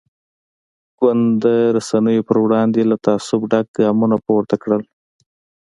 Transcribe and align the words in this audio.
ګوند 0.99 1.25
د 1.43 1.45
رسنیو 1.77 2.25
پر 2.27 2.37
وړاندې 2.43 2.81
له 2.89 2.95
تعصب 3.05 3.41
ډک 3.51 3.65
ګامونه 3.77 4.15
پورته 4.25 4.55
کړل. 4.63 4.81